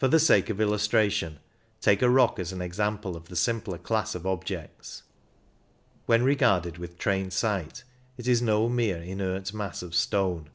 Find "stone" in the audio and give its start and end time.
9.94-10.48